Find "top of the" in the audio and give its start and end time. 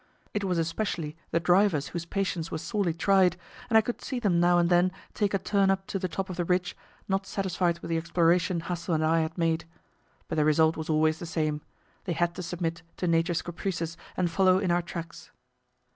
6.07-6.43